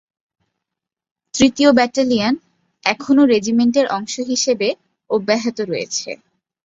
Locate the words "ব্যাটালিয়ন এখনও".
1.73-3.23